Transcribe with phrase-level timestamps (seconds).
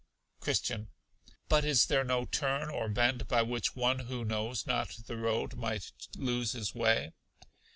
[0.39, 0.87] Christian.
[1.47, 5.53] But is there no turn or bend by which one who knows not the road
[5.55, 7.13] might lose his way?